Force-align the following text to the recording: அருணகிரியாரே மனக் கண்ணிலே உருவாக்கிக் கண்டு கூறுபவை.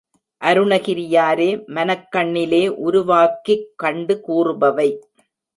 அருணகிரியாரே 0.41 1.65
மனக் 1.67 2.11
கண்ணிலே 2.11 2.63
உருவாக்கிக் 2.67 3.67
கண்டு 3.75 4.21
கூறுபவை. 4.27 4.89